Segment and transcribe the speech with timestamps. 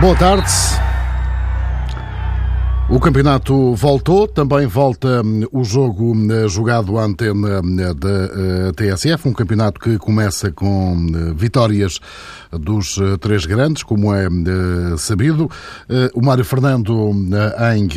[0.00, 0.50] Boa tarde.
[2.88, 8.72] O campeonato voltou, também volta hum, o jogo hum, jogado à antena hum, da eh,
[8.74, 11.06] TSF, um campeonato que começa com
[11.36, 12.00] vitórias
[12.52, 14.28] dos eh, três grandes, como é
[14.98, 15.50] sabido.
[15.88, 17.12] Eh, o Mário Fernando,
[17.74, 17.88] em,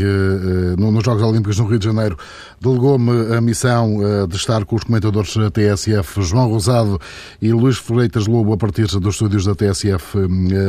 [0.78, 2.18] nos Jogos Olímpicos no Rio de Janeiro,
[2.60, 7.00] delegou-me a missão de estar com os comentadores da TSF, João Rosado
[7.42, 10.18] e Luís Freitas Lobo, a partir dos estúdios da TSF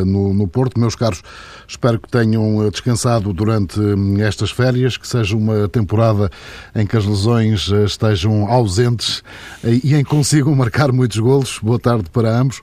[0.05, 0.81] no, no Porto.
[0.81, 1.23] Meus caros,
[1.69, 3.81] espero que tenham descansado durante
[4.21, 6.31] estas férias, que seja uma temporada
[6.75, 9.23] em que as lesões eh, estejam ausentes
[9.63, 11.59] eh, e em que consigam marcar muitos golos.
[11.63, 12.63] Boa tarde para ambos.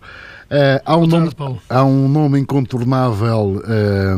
[0.51, 1.29] Uh, há, um nome,
[1.69, 4.17] há, um nome, incontornável uh,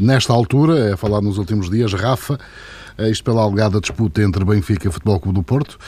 [0.00, 2.40] nesta altura, é falar nos últimos dias, Rafa,
[2.98, 5.78] uh, isto pela alegada disputa entre Benfica e Futebol Clube do Porto.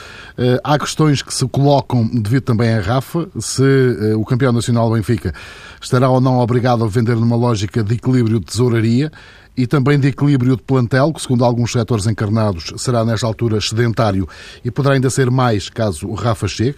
[0.63, 3.63] há questões que se colocam devido também a Rafa, se
[4.15, 5.33] o campeão nacional Benfica
[5.81, 9.11] estará ou não obrigado a vender numa lógica de equilíbrio de tesouraria
[9.55, 14.27] e também de equilíbrio de plantel, que segundo alguns setores encarnados será nesta altura sedentário
[14.63, 16.77] e poderá ainda ser mais caso o Rafa chegue.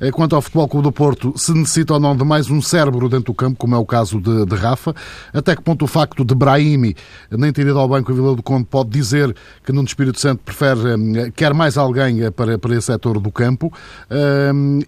[0.00, 3.08] Eh, quanto ao Futebol Clube do Porto, se necessita ou não de mais um cérebro
[3.08, 4.94] dentro do campo, como é o caso de, de Rafa,
[5.32, 6.94] até que ponto o facto de Brahimi,
[7.30, 10.42] nem ter ido ao banco em Vila do Conde, pode dizer que no Espírito Santo
[10.44, 10.80] prefere,
[11.16, 13.72] eh, quer mais alguém eh, para, para esse setor do campo,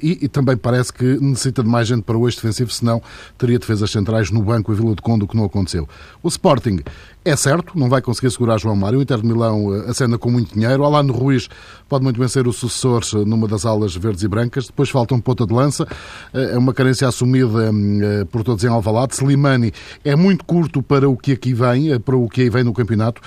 [0.03, 3.03] e, e, também parece que necessita de mais gente para o eixo defensivo, senão
[3.37, 5.89] teria defesas centrais no banco em Vila do Conde, o que não aconteceu.
[6.23, 6.81] O Sporting
[7.25, 8.99] é certo, não vai conseguir segurar João Mário.
[8.99, 10.85] O Inter de Milão acena com muito dinheiro.
[10.85, 11.49] Alano Ruiz
[11.89, 14.67] pode muito bem ser o sucessor numa das alas verdes e brancas.
[14.67, 15.87] Depois falta um ponta de lança,
[16.35, 19.15] eh, é uma carência assumida eh, por todos em Alvalade.
[19.15, 19.73] Slimani
[20.05, 22.75] é muito curto para o que aqui vem, eh, para o que aí vem no
[22.75, 23.23] campeonato,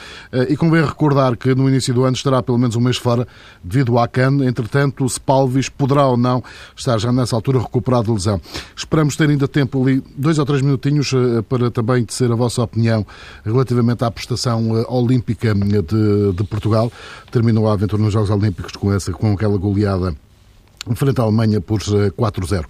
[0.48, 3.28] e convém recordar que no início do ano estará pelo menos um mês fora
[3.64, 4.46] devido à CAN.
[4.46, 6.44] Entretanto, o Spalvis poderá ou não
[6.76, 8.40] estar já nessa altura recuperado de lesão.
[8.76, 11.12] Esperamos ter ainda tempo ali, dois ou três minutinhos,
[11.50, 13.06] para também tecer a vossa opinião
[13.44, 16.92] relativamente à prestação olímpica de, de Portugal.
[17.32, 20.16] Terminou a aventura nos Jogos Olímpicos com, essa, com aquela goleada
[20.96, 22.62] frente à Alemanha por 4-0.
[22.62, 22.66] Eh,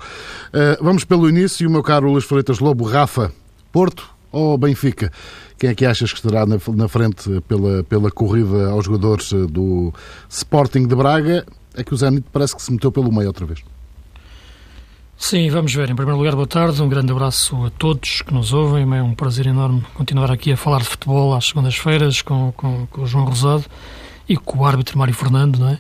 [0.53, 3.31] eh, vamos pelo início, meu caro Luís Freitas Lobo, Rafa,
[3.72, 5.12] Porto ou Benfica?
[5.58, 9.94] Quem é que achas que estará na frente pela, pela corrida aos jogadores eh, do
[10.30, 11.46] Sporting de Braga?
[11.74, 13.62] É que o Zenit parece que se meteu pelo meio outra vez.
[15.18, 15.88] Sim, vamos ver.
[15.90, 18.81] Em primeiro lugar, boa tarde, um grande abraço a todos que nos ouvem.
[18.98, 23.03] É um prazer enorme continuar aqui a falar de futebol às segundas-feiras com, com, com
[23.03, 23.66] o João Rosado
[24.31, 25.80] e com o árbitro Mário Fernando, não é?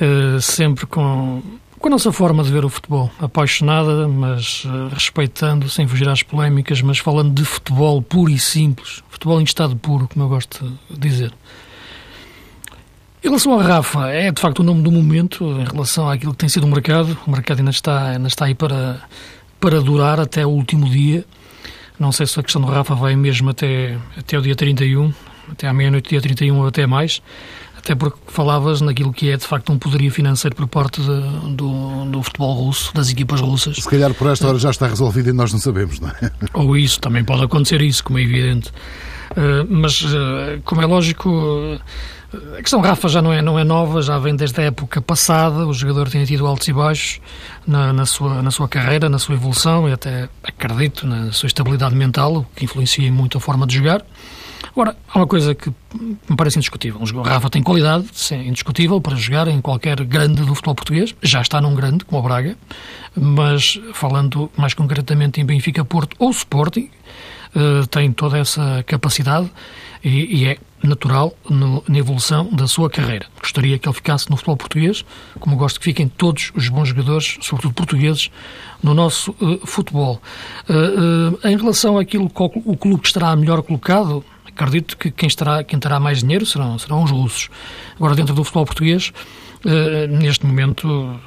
[0.00, 1.40] Eh, sempre com,
[1.78, 6.22] com a nossa forma de ver o futebol, apaixonada, mas uh, respeitando, sem fugir às
[6.22, 10.64] polémicas, mas falando de futebol puro e simples, futebol em estado puro, como eu gosto
[10.90, 11.32] de dizer.
[13.22, 16.38] Em relação à Rafa, é de facto o nome do momento em relação àquilo que
[16.38, 17.16] tem sido o mercado.
[17.26, 19.00] O mercado ainda está, ainda está aí para,
[19.60, 21.24] para durar até o último dia.
[21.98, 25.10] Não sei se a questão do Rafa vai mesmo até, até o dia 31,
[25.50, 27.22] até à meia-noite, dia 31 ou até mais
[27.84, 32.06] até porque falavas naquilo que é de facto um poderio financeiro por parte de, do,
[32.06, 33.76] do futebol russo, das equipas russas.
[33.76, 36.32] Se calhar por esta hora já está resolvido e nós não sabemos, não é?
[36.54, 38.70] Ou isso, também pode acontecer isso, como é evidente.
[39.32, 41.78] Uh, mas, uh, como é lógico, uh,
[42.56, 45.66] a questão Rafa já não é, não é nova, já vem desde a época passada,
[45.66, 47.20] o jogador tem tido altos e baixos
[47.66, 51.94] na, na, sua, na sua carreira, na sua evolução e até acredito na sua estabilidade
[51.94, 54.02] mental, o que influencia muito a forma de jogar.
[54.74, 57.00] Agora, há uma coisa que me parece indiscutível.
[57.00, 61.14] O Rafa tem qualidade, sim, indiscutível, para jogar em qualquer grande do futebol português.
[61.22, 62.58] Já está num grande, como o Braga.
[63.14, 66.90] Mas, falando mais concretamente em Benfica, Porto ou Sporting,
[67.54, 69.48] uh, tem toda essa capacidade
[70.02, 73.26] e, e é natural no, na evolução da sua carreira.
[73.40, 75.04] Gostaria que ele ficasse no futebol português,
[75.38, 78.28] como gosto que fiquem todos os bons jogadores, sobretudo portugueses,
[78.82, 80.20] no nosso uh, futebol.
[80.68, 84.24] Uh, uh, em relação àquilo que o clube estará melhor colocado,
[84.54, 87.50] acredito que quem, estará, quem terá mais dinheiro serão, serão os russos.
[87.96, 89.12] Agora, dentro do futebol português,
[89.64, 91.20] uh, neste momento,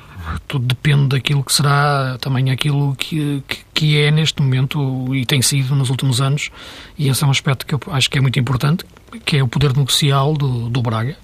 [0.48, 5.42] tudo depende daquilo que será também aquilo que, que, que, é neste momento e tem
[5.42, 6.50] sido nos últimos anos,
[6.98, 8.86] e esse é um aspecto que eu acho que é muito importante,
[9.26, 11.18] que é o poder negocial do, do Braga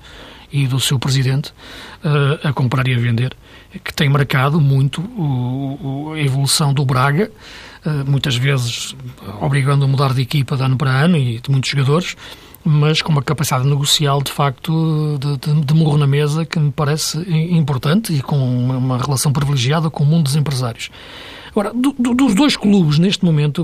[0.52, 1.52] e do seu presidente
[2.04, 3.36] uh, a comprar e a vender,
[3.84, 7.32] que tem marcado muito o, o, a evolução do Braga,
[8.06, 8.96] muitas vezes
[9.42, 12.16] obrigando a mudar de equipa de ano para ano e de muitos jogadores,
[12.64, 16.72] mas com uma capacidade negocial, de facto, de, de, de morro na mesa, que me
[16.72, 17.18] parece
[17.52, 20.90] importante e com uma, uma relação privilegiada com o mundo dos empresários.
[21.52, 23.64] Agora, do, do, dos dois clubes, neste momento,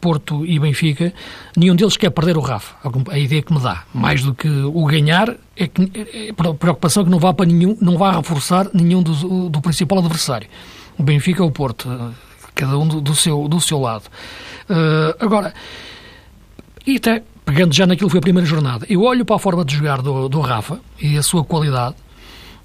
[0.00, 1.12] Porto e Benfica,
[1.56, 2.74] nenhum deles quer perder o Rafa.
[3.08, 7.02] A ideia que me dá, mais do que o ganhar, é que é a preocupação
[7.02, 10.48] é que não vá para nenhum, não vá reforçar nenhum do, do principal adversário.
[10.98, 11.88] O Benfica ou o Porto,
[12.60, 14.04] cada um do, do seu, do seu lado.
[14.68, 15.52] Uh, agora,
[16.86, 19.64] e até pegando já naquilo que foi a primeira jornada, eu olho para a forma
[19.64, 21.96] de jogar do, do Rafa e a sua qualidade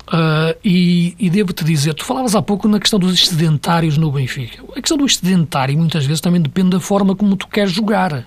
[0.07, 4.63] Uh, e, e devo-te dizer, tu falavas há pouco na questão dos excedentários no Benfica.
[4.75, 8.23] A questão do excedentário muitas vezes também depende da forma como tu queres jogar.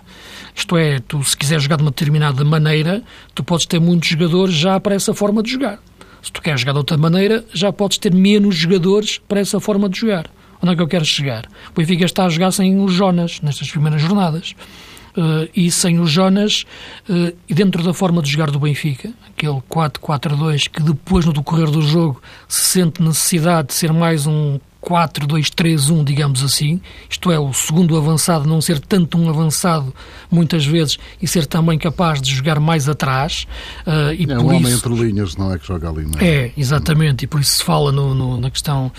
[0.54, 4.54] Isto é, tu se quiseres jogar de uma determinada maneira, tu podes ter muitos jogadores
[4.54, 5.78] já para essa forma de jogar.
[6.20, 9.88] Se tu queres jogar de outra maneira, já podes ter menos jogadores para essa forma
[9.88, 10.28] de jogar.
[10.62, 11.46] Onde é que eu quero chegar?
[11.70, 14.54] O Benfica está a jogar sem o Jonas nestas primeiras jornadas.
[15.16, 16.64] Uh, e sem o Jonas,
[17.08, 21.68] uh, e dentro da forma de jogar do Benfica, aquele 4-4-2 que depois no decorrer
[21.68, 26.80] do jogo se sente necessidade de ser mais um 4-2-3-1, digamos assim,
[27.10, 29.94] isto é, o segundo avançado não ser tanto um avançado
[30.30, 33.46] muitas vezes e ser também capaz de jogar mais atrás.
[33.86, 34.88] Uh, e é por um homem isso...
[34.88, 36.26] entre linhas, não é que joga ali, não é?
[36.26, 38.90] É, exatamente, e por isso se fala no, no, na questão,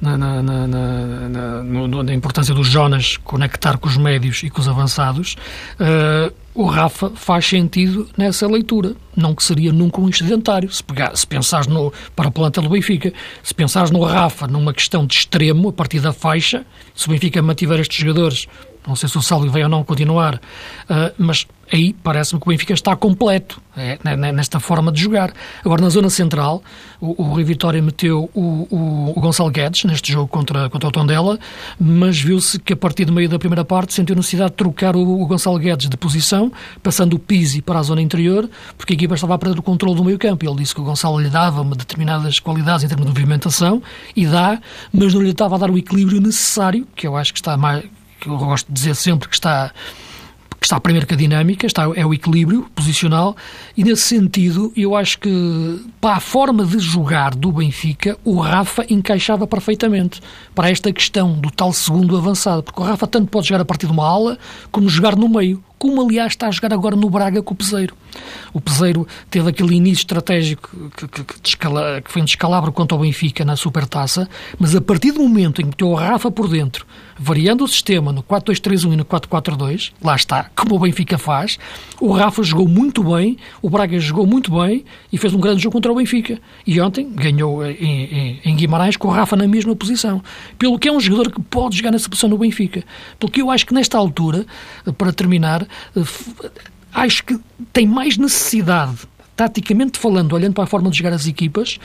[0.00, 4.68] na, na, na, na, na importância do Jonas conectar com os médios e com os
[4.68, 5.36] avançados.
[5.78, 8.94] Uh, o Rafa faz sentido nessa leitura.
[9.16, 10.70] Não que seria nunca um excedentário.
[10.72, 13.12] Se, pegar, se pensares no, para o plantel do Benfica,
[13.42, 16.64] se pensares no Rafa numa questão de extremo, a partir da faixa,
[16.94, 18.46] se o Benfica mantiver estes jogadores
[18.86, 22.50] não sei se o Sálvio vai ou não continuar, uh, mas aí parece-me que o
[22.50, 25.32] Benfica está completo é, né, né, nesta forma de jogar.
[25.64, 26.62] Agora, na zona central,
[27.00, 28.40] o, o Vitória meteu o,
[28.70, 31.38] o, o, Gonçalo Guedes neste jogo contra, contra o Tondela,
[31.80, 35.22] mas viu-se que a partir do meio da primeira parte sentiu necessidade de trocar o,
[35.22, 36.52] o Gonçalo Guedes de posição,
[36.82, 39.96] passando o Pisi para a zona interior, porque a equipa estava a perder o controle
[39.96, 40.46] do meio campo.
[40.46, 43.82] Ele disse que o Gonçalo lhe dava determinadas qualidades em termos de movimentação,
[44.14, 44.60] e dá,
[44.92, 47.84] mas não lhe estava a dar o equilíbrio necessário, que eu acho que está mais
[48.24, 49.72] que eu gosto de dizer sempre que está
[50.64, 53.36] que está primeiro que a dinâmica, está, é o equilíbrio posicional,
[53.76, 58.86] e nesse sentido eu acho que para a forma de jogar do Benfica, o Rafa
[58.88, 60.22] encaixava perfeitamente
[60.54, 63.84] para esta questão do tal segundo avançado, porque o Rafa tanto pode jogar a partir
[63.84, 64.38] de uma ala
[64.72, 67.94] como jogar no meio como aliás está a jogar agora no Braga com o Peseiro.
[68.52, 73.00] O Peseiro teve aquele início estratégico que, que, que, que foi um descalabro quanto ao
[73.00, 74.28] Benfica na Supertaça,
[74.58, 76.86] mas a partir do momento em que meteu o Rafa por dentro,
[77.18, 81.58] variando o sistema no 4-2-3-1 e no 4-4-2, lá está, como o Benfica faz,
[82.00, 85.74] o Rafa jogou muito bem, o Braga jogou muito bem e fez um grande jogo
[85.74, 86.38] contra o Benfica.
[86.66, 90.22] E ontem ganhou em, em, em Guimarães com o Rafa na mesma posição.
[90.58, 92.84] Pelo que é um jogador que pode jogar nessa posição no Benfica.
[93.18, 94.46] Pelo que eu acho que nesta altura,
[94.96, 95.63] para terminar,
[95.96, 96.50] eh,
[96.92, 97.38] acho que
[97.72, 98.98] tem mais necessidade,
[99.36, 101.78] taticamente falando, olhando para a forma de jogar as equipas,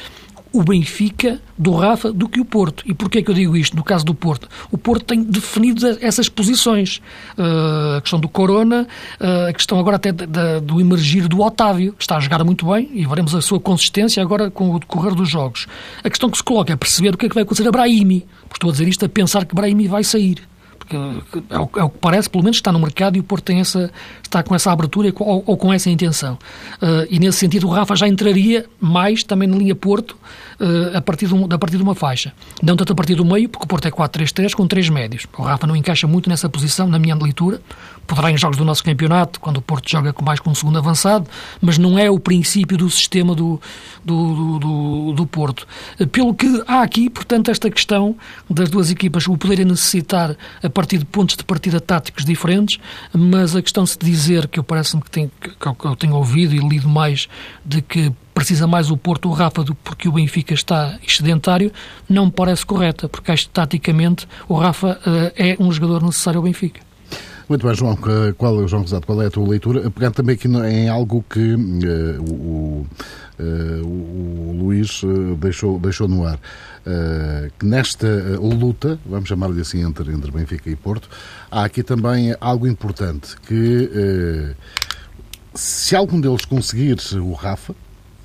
[0.52, 2.84] o Benfica do Rafa do que o Porto.
[2.86, 3.76] E porquê que eu digo isto?
[3.76, 7.02] No caso do Porto, o Porto tem definido essas posições.
[7.38, 8.88] Uh, a questão do Corona,
[9.20, 12.44] uh, a questão agora até de, de, do emergir do Otávio, que está a jogar
[12.44, 15.68] muito bem e veremos a sua consistência agora com o decorrer dos jogos.
[16.04, 18.26] A questão que se coloca é perceber o que é que vai acontecer a Brahimi.
[18.52, 20.49] Estou a dizer isto a pensar que Brahimi vai sair
[20.90, 23.44] que, é, o, é, o, que parece, pelo menos está no mercado e o Porto
[23.44, 23.92] tem essa,
[24.22, 26.34] está com essa abertura ou, ou com essa intenção.
[26.82, 30.18] Uh, e nesse sentido o Rafa já entraria mais também na linha Porto
[30.60, 32.34] uh, a, partir de a partir de uma faixa.
[32.62, 35.28] Não tanto a partir do meio, porque o Porto é 4-3-3 com três médios.
[35.38, 37.62] O Rafa não encaixa muito nessa posição, na minha leitura.
[38.10, 40.80] Poderá em jogos do nosso campeonato, quando o Porto joga com mais com um segundo
[40.80, 41.30] avançado,
[41.62, 43.62] mas não é o princípio do sistema do,
[44.04, 45.68] do, do, do Porto.
[46.00, 48.16] Uh, pelo que há aqui, portanto, esta questão
[48.50, 52.80] das duas equipas, o poderem necessitar a partir de pontos de partida táticos diferentes,
[53.14, 56.58] mas a questão de se dizer que eu parece-me que, que eu tenho ouvido e
[56.58, 57.28] lido mais
[57.64, 61.72] de que precisa mais o Porto o Rafa do porque o Benfica está excedentário,
[62.10, 66.40] não me parece correta, porque acho que taticamente o Rafa uh, é um jogador necessário
[66.40, 66.89] ao Benfica.
[67.50, 67.98] Muito bem, João,
[68.38, 69.90] qual, João Rosado, qual é a tua leitura?
[69.90, 72.88] Pegando também aqui em algo que uh, o,
[73.40, 75.02] uh, o, Luís
[75.40, 76.40] deixou, deixou no ar.
[77.58, 78.08] que nesta
[78.40, 81.10] luta, vamos chamar-lhe assim, entre, entre Benfica e Porto,
[81.50, 84.56] há aqui também algo importante, que
[85.54, 87.76] se algum deles conseguir o Rafa,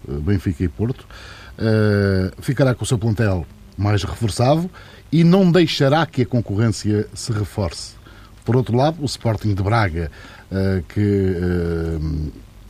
[0.09, 1.07] eh, Benfica e Porto,
[1.59, 4.71] eh, ficará com o seu plantel mais reforçado
[5.11, 7.95] e não deixará que a concorrência se reforce.
[8.45, 10.11] Por outro lado, o Sporting de Braga,
[10.53, 11.37] eh, que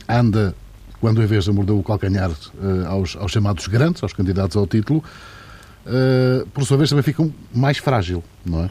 [0.07, 0.55] anda,
[1.01, 2.31] quando em vez de morder o calcanhar
[2.87, 5.03] aos, aos chamados grandes, aos candidatos ao título,
[6.53, 8.69] por sua vez também fica mais frágil, não é?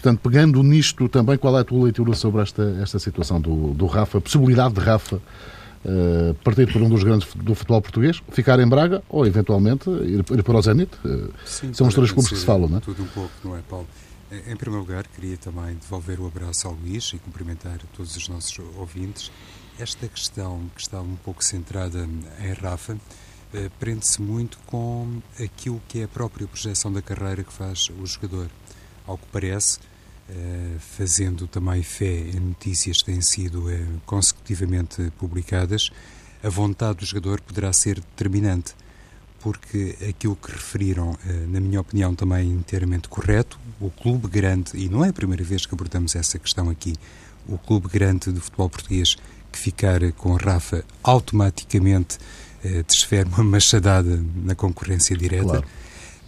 [0.00, 3.84] Portanto, pegando nisto também, qual é a tua leitura sobre esta, esta situação do, do
[3.84, 8.58] Rafa, a possibilidade de Rafa uh, partir por um dos grandes do futebol português, ficar
[8.60, 10.90] em Braga ou, eventualmente, ir, ir para o Zenit.
[11.04, 12.80] Uh, Sim, são os três clubes que se falam, não é?
[12.80, 13.86] Tudo um pouco, não é, Paulo?
[14.32, 18.56] Em primeiro lugar, queria também devolver o abraço ao Luís e cumprimentar todos os nossos
[18.76, 19.32] ouvintes.
[19.76, 22.08] Esta questão que está um pouco centrada
[22.38, 22.96] em Rafa
[23.52, 28.06] eh, prende-se muito com aquilo que é a própria projeção da carreira que faz o
[28.06, 28.48] jogador.
[29.04, 29.80] Ao que parece,
[30.28, 35.90] eh, fazendo também fé em notícias que têm sido eh, consecutivamente publicadas,
[36.40, 38.76] a vontade do jogador poderá ser determinante,
[39.40, 43.58] porque aquilo que referiram, eh, na minha opinião, também é inteiramente correto.
[43.80, 46.94] O clube grande, e não é a primeira vez que abordamos essa questão aqui,
[47.48, 49.16] o clube grande do futebol português
[49.50, 52.18] que ficar com Rafa automaticamente
[52.86, 55.44] desfere uma machadada na concorrência direta.
[55.44, 55.66] Claro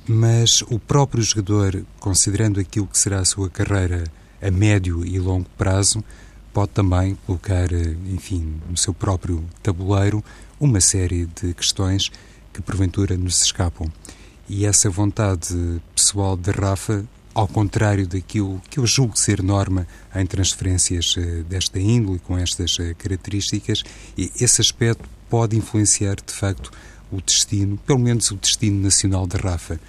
[0.06, 4.04] mas o próprio jogador, considerando aquilo que será a sua carreira
[4.40, 6.02] a médio e longo prazo,
[6.52, 10.22] pode também colocar, eh, enfim, no seu próprio tabuleiro
[10.60, 12.10] uma série de questões
[12.52, 13.90] que porventura nos escapam.
[14.48, 17.04] E essa vontade pessoal de Rafa,
[17.34, 22.78] ao contrário daquilo que eu julgo ser norma em transferências eh, desta índole, com estas
[22.78, 23.82] eh, características,
[24.16, 26.70] esse aspecto pode influenciar, de facto,
[27.10, 29.80] o destino, pelo menos o destino nacional de Rafa.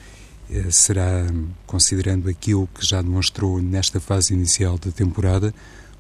[0.50, 1.26] Eh, será,
[1.66, 5.54] considerando aquilo que já demonstrou nesta fase inicial da temporada,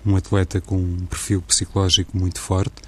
[0.05, 2.81] um atleta com um perfil psicológico muito forte,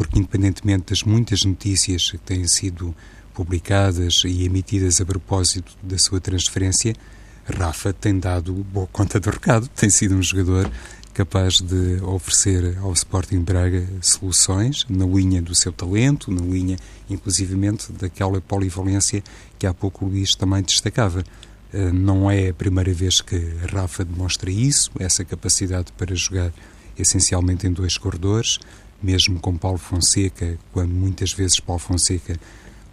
[0.00, 2.96] porque, independentemente das muitas notícias que têm sido
[3.34, 6.96] publicadas e emitidas a propósito da sua transferência,
[7.44, 10.70] Rafa tem dado boa conta do recado, tem sido um jogador
[11.12, 16.78] capaz de oferecer ao Sporting Braga soluções na linha do seu talento, na linha,
[17.10, 19.22] inclusivamente, daquela polivalência
[19.58, 21.22] que há pouco o Luís também destacava.
[21.74, 23.36] Eh, não é a primeira vez que
[23.70, 26.50] Rafa demonstra isso, essa capacidade para jogar
[26.96, 28.58] essencialmente em dois corredores,
[29.02, 32.38] mesmo com Paulo Fonseca, quando muitas vezes Paulo Fonseca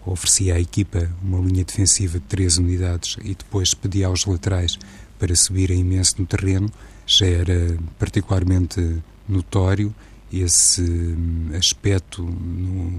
[0.06, 4.78] oferecia à equipa uma linha defensiva de três unidades e depois pedia aos laterais
[5.20, 6.72] para subirem imenso no terreno,
[7.06, 9.94] já era particularmente notório
[10.32, 12.90] esse hum, aspecto no,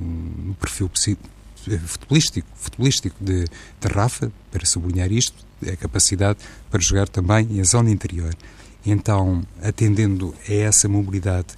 [0.49, 0.91] no perfil
[1.87, 6.39] futebolístico, futebolístico de, de Rafa, para sublinhar isto, a capacidade
[6.71, 8.35] para jogar também em zona interior.
[8.87, 11.49] Então, atendendo a essa mobilidade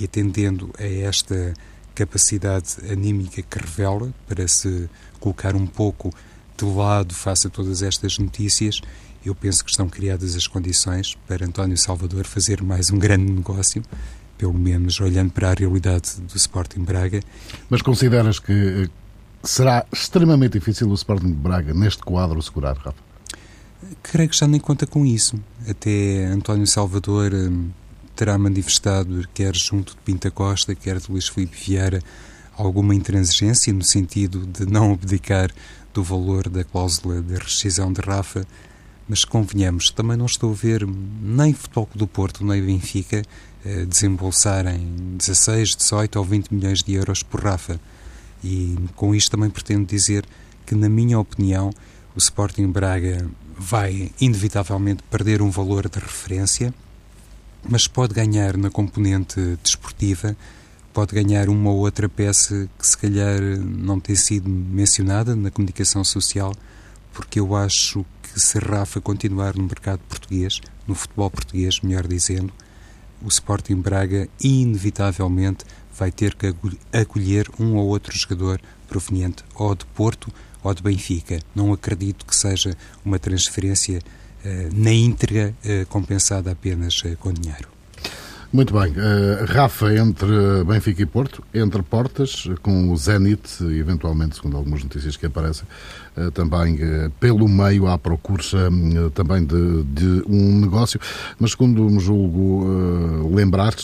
[0.00, 1.54] e atendendo a esta
[1.94, 4.88] capacidade anímica que revela, para se
[5.18, 6.12] colocar um pouco
[6.56, 8.80] de lado face a todas estas notícias,
[9.24, 13.82] eu penso que estão criadas as condições para António Salvador fazer mais um grande negócio,
[14.38, 17.20] pelo menos olhando para a realidade do Sporting Braga.
[17.68, 18.88] Mas consideras que
[19.42, 23.10] será extremamente difícil o Sporting Braga, neste quadro, segurar, Rafa?
[24.02, 25.38] Creio que já nem conta com isso.
[25.68, 27.70] Até António Salvador hum,
[28.20, 32.02] terá manifestado, quer junto de Pinta Costa, quer de Luís Filipe Vieira,
[32.54, 35.50] alguma intransigência no sentido de não abdicar
[35.94, 38.46] do valor da cláusula de rescisão de Rafa
[39.08, 43.22] mas convenhamos, também não estou a ver nem Futebol do Porto nem Benfica
[43.64, 47.80] eh, desembolsarem 16, 18 ou 20 milhões de euros por Rafa.
[48.44, 50.26] E com isto também pretendo dizer
[50.66, 51.70] que, na minha opinião,
[52.14, 56.72] o Sporting Braga vai inevitavelmente perder um valor de referência,
[57.68, 60.36] mas pode ganhar na componente desportiva,
[60.92, 66.02] pode ganhar uma ou outra peça que se calhar não tem sido mencionada na comunicação
[66.04, 66.54] social,
[67.12, 72.52] porque eu acho que se Rafa continuar no mercado português, no futebol português, melhor dizendo,
[73.22, 75.64] o Sporting Braga inevitavelmente
[75.96, 76.54] vai ter que
[76.92, 81.40] acolher um ou outro jogador proveniente ou de Porto ou de Benfica.
[81.54, 84.00] Não acredito que seja uma transferência
[84.72, 87.79] na íntegra eh, compensada apenas eh, com dinheiro.
[88.52, 88.90] Muito bem.
[88.90, 90.26] Uh, Rafa entre
[90.66, 95.68] Benfica e Porto, entre portas, com o Zenit, eventualmente, segundo algumas notícias que aparecem,
[96.16, 98.42] uh, também uh, pelo meio à procura
[99.14, 100.98] também de, de, um negócio.
[101.38, 102.66] Mas, segundo me julgo
[103.32, 103.74] lembrar,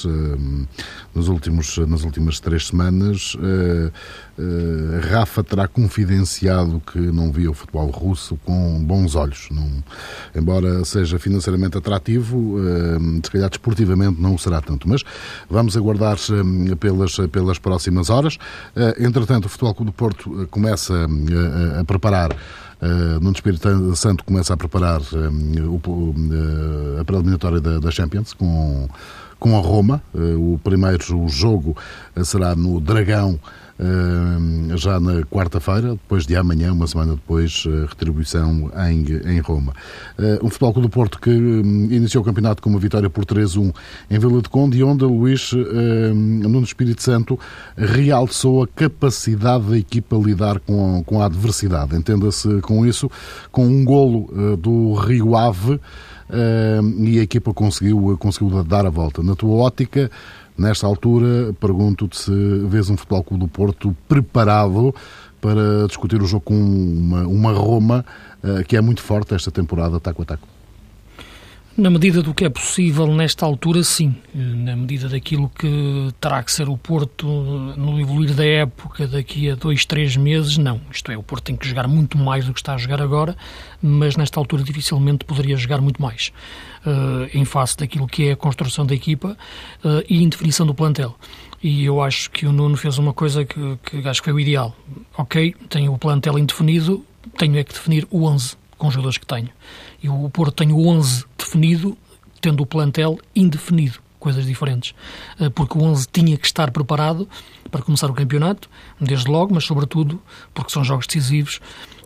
[1.15, 3.37] nos últimos, nas últimas três semanas,
[4.39, 9.49] Uh, Rafa terá confidenciado que não via o futebol russo com bons olhos.
[9.51, 9.67] Não,
[10.35, 14.89] embora seja financeiramente atrativo, uh, se calhar desportivamente não o será tanto.
[14.89, 15.03] Mas
[15.49, 18.39] vamos aguardar uh, pelas, pelas próximas horas.
[18.99, 20.95] entretanto, o Futebol Clube do Porto começa
[21.79, 22.33] a preparar.
[22.33, 26.15] Uh, Nuno Espírito Santo começa a preparar o,
[27.01, 28.89] a preliminatória da, da Champions com,
[29.39, 30.03] com a Roma.
[30.15, 31.77] o primeiro jogo
[32.23, 33.41] será no Dragão
[34.77, 39.05] já na quarta-feira, depois de amanhã, uma semana depois, uh, retribuição em,
[39.35, 39.73] em Roma.
[40.19, 43.25] Uh, um Futebol Clube do Porto que um, iniciou o campeonato com uma vitória por
[43.25, 43.75] 3-1
[44.11, 47.39] em Vila de Conde, onde Luís Nuno Espírito Santo
[47.77, 51.95] realçou a capacidade da equipa lidar com, com a adversidade.
[51.97, 53.11] Entenda-se com isso,
[53.53, 55.81] com um golo do Rio Ave,
[56.99, 59.23] e a equipa conseguiu, conseguiu dar a volta.
[59.23, 60.11] Na tua ótica,
[60.59, 62.33] Nesta altura, pergunto-te se
[62.67, 64.95] vês um Futebol Clube do Porto preparado
[65.41, 68.05] para discutir o jogo com uma, uma Roma
[68.43, 70.56] uh, que é muito forte esta temporada, taco a taco.
[71.77, 74.17] Na medida do que é possível nesta altura, sim.
[74.35, 77.27] Na medida daquilo que terá que ser o Porto
[77.77, 80.81] no evoluir da época daqui a dois, três meses, não.
[80.91, 83.37] Isto é, o Porto tem que jogar muito mais do que está a jogar agora,
[83.83, 86.33] mas nesta altura dificilmente poderia jogar muito mais
[86.87, 89.37] uh, em face daquilo que é a construção da equipa
[89.85, 91.15] uh, e indefinição do plantel.
[91.63, 94.41] E eu acho que o Nuno fez uma coisa que, que acho que foi o
[94.41, 94.75] ideal.
[95.19, 97.05] Ok, tenho o plantel indefinido,
[97.37, 99.51] tenho é que definir o 11 com os jogadores que tenho.
[100.07, 101.99] E o Porto tem o 11 definido,
[102.41, 104.95] tendo o plantel indefinido, coisas diferentes.
[105.41, 107.29] Eh, porque o 11 tinha que estar preparado
[107.73, 108.71] para começar o campeonato,
[109.01, 110.23] desde logo, mas sobretudo
[110.55, 111.61] porque são jogos decisivos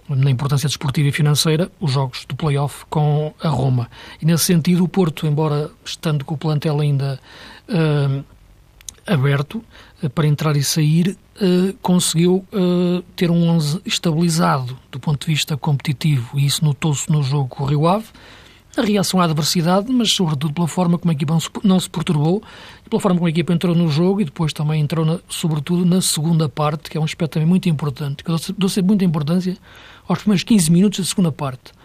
[0.08, 3.90] na importância desportiva e financeira, os jogos do play-off com a Roma.
[4.20, 7.20] E nesse sentido, o Porto, embora estando com o plantel ainda
[7.68, 8.24] uh,
[9.06, 9.62] aberto
[10.02, 12.44] uh, para entrar e sair, uh, conseguiu
[13.16, 16.38] ter um 11 estabilizado do ponto de vista competitivo.
[16.38, 18.06] E isso notou-se no jogo com o Rio Ave.
[18.76, 22.40] A reação à adversidade, mas sobretudo pela forma como a equipa não se perturbou
[22.86, 25.84] e pela forma como a equipa entrou no jogo e depois também entrou, na, sobretudo,
[25.84, 29.04] na segunda parte, que é um aspecto também muito importante, que eu dou, dou muita
[29.04, 29.58] importância
[30.06, 31.79] aos primeiros 15 minutos da segunda parte, eh,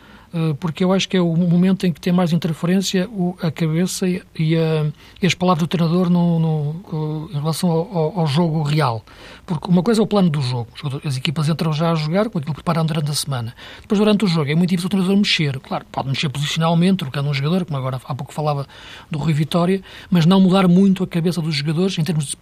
[0.59, 3.09] porque eu acho que é o momento em que tem mais interferência
[3.41, 4.21] a cabeça e,
[4.57, 9.03] a, e as palavras do treinador no, no, em relação ao, ao, jogo real.
[9.45, 10.67] Porque uma coisa é o plano do jogo,
[11.05, 13.55] as equipas entram já a jogar com aquilo que preparam durante a semana.
[13.81, 15.59] Depois, durante o jogo, é muito difícil o treinador mexer.
[15.59, 18.67] Claro, pode mexer posicionalmente, trocando um jogador, como agora há pouco falava
[19.09, 22.37] do Rui Vitória, mas não mudar muito a cabeça dos jogadores em termos de,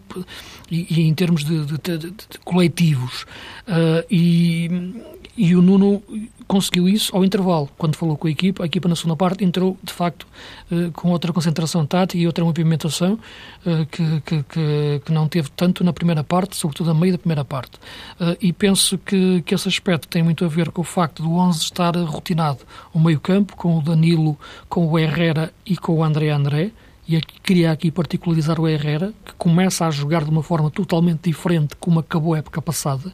[0.72, 3.24] e, e em termos de, de, de coletivos.
[3.68, 4.94] Uh, e
[5.36, 6.04] e o Nuno
[6.48, 7.70] conseguiu isso ao intervalo.
[7.78, 10.28] Quando falou com a equipa, a equipa na segunda parte entrou, de facto,
[10.72, 13.18] eh, com outra concentração tática e outra movimentação
[13.66, 17.46] eh, que, que, que, não teve tanto na primeira parte, sobretudo a meio da primeira
[17.46, 17.80] parte.
[18.20, 21.34] Eh, e penso que, que esse aspecto tem muito a ver com o facto do
[21.34, 22.60] 11 estar rotinado.
[22.94, 24.38] O meio-campo, com o Danilo,
[24.70, 26.72] com o Herrera e com o André André.
[27.06, 31.30] E aqui, queria aqui particularizar o Herrera, que começa a jogar de uma forma totalmente
[31.30, 33.12] diferente como acabou a época passada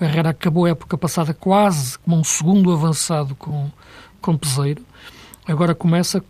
[0.00, 3.70] o Herrera acabou a época passada quase como um segundo avançado com,
[4.20, 4.82] com Peseiro.
[5.46, 6.24] Agora começa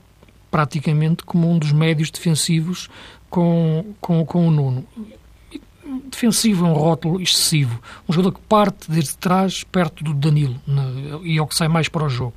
[0.50, 2.88] praticamente como um dos médios defensivos
[3.28, 4.84] com, com, com o Nuno.
[6.10, 7.80] Defensivo é um rótulo excessivo.
[8.08, 10.60] Um jogador que parte desde trás, perto do Danilo,
[11.22, 12.34] e é o que sai mais para o jogo.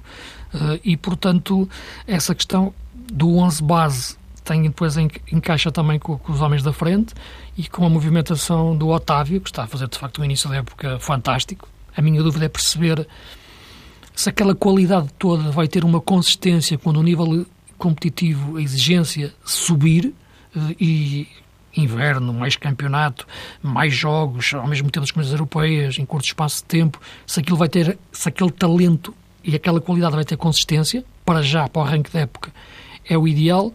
[0.54, 1.68] Uh, e, portanto,
[2.08, 7.14] essa questão do 11 base tem depois encaixa também com, com, os homens da frente
[7.58, 10.58] e com a movimentação do Otávio, que está a fazer de facto um início da
[10.58, 11.68] época fantástico.
[11.96, 13.08] A minha dúvida é perceber
[14.16, 17.46] se aquela qualidade toda vai ter uma consistência quando o nível
[17.78, 20.14] competitivo, a exigência subir
[20.56, 21.28] eh, e
[21.76, 23.28] inverno, mais campeonato,
[23.62, 27.58] mais jogos, ao mesmo tempo as coisas europeias, em curto espaço de tempo, se aquilo
[27.58, 31.86] vai ter, se aquele talento e aquela qualidade vai ter consistência, para já, para o
[31.86, 32.54] arranque da época,
[33.06, 33.74] é o ideal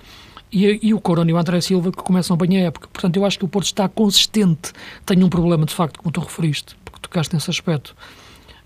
[0.52, 2.88] e, e o Corona e o André Silva que começam bem a época.
[2.92, 4.72] Portanto, eu acho que o Porto está consistente.
[5.04, 7.94] Tem um problema, de facto, como tu referiste, porque tocaste nesse aspecto.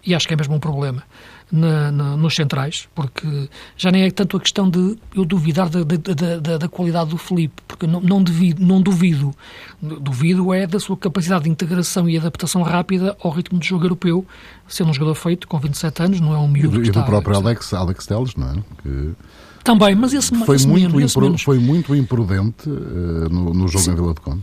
[0.05, 1.05] E acho que é mesmo um problema
[1.53, 5.85] na, na, nos centrais, porque já nem é tanto a questão de eu duvidar da,
[5.85, 9.35] da, da, da qualidade do Felipe, porque não, não, devido, não duvido.
[9.81, 14.27] Duvido é da sua capacidade de integração e adaptação rápida ao ritmo de jogo europeu,
[14.67, 16.79] sendo um jogador feito com 27 anos, não é um miúdo.
[16.79, 18.55] E do, e do próprio Alex, Alex Telles, não é?
[18.83, 19.15] Que
[19.63, 23.85] também, mas esse, foi, esse muito menos, impru, foi muito imprudente uh, no, no, jogo
[23.85, 23.93] Sim.
[23.93, 24.43] em Vila de Conde.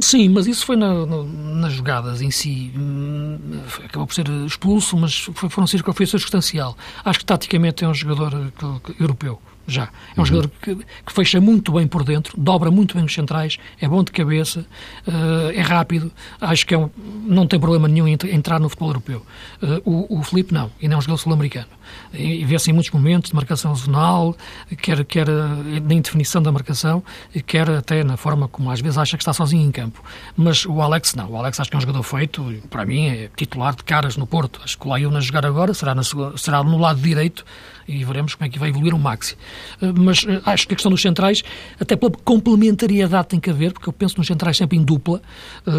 [0.00, 2.70] Sim, mas isso foi na, na, nas jogadas em si.
[2.76, 3.38] Hum,
[3.84, 6.76] acabou por ser expulso, mas foi, um, foi circunstancial.
[7.04, 8.52] Acho que taticamente é um jogador
[9.00, 9.84] europeu já.
[9.84, 10.26] É um uhum.
[10.26, 14.02] jogador que, que, fecha muito bem por dentro, dobra muito bem os centrais, é bom
[14.04, 14.64] de cabeça,
[15.06, 16.12] uh, é rápido.
[16.40, 16.88] Acho que é um,
[17.26, 19.26] não tem problema nenhum em entrar no futebol europeu.
[19.62, 21.68] Uh, o, o Felipe não, e não é um jogador sul-americano.
[22.12, 24.36] Vê-se em muitos momentos de marcação zonal,
[24.78, 27.02] quer, quer eh, na indefinição da marcação,
[27.46, 30.02] quer até na forma como às vezes acha que está sozinho em campo.
[30.36, 31.30] Mas o Alex não.
[31.30, 34.26] O Alex acho que é um jogador feito, para mim é titular de caras no
[34.26, 34.60] Porto.
[34.64, 36.02] Acho que o Laiuna jogar agora será, na,
[36.36, 37.44] será no lado direito
[37.88, 39.36] e veremos como é que vai evoluir o Maxi.
[39.80, 41.42] mas acho que a questão dos centrais,
[41.80, 45.22] até pela complementariedade tem que haver, porque eu penso nos centrais sempre em dupla,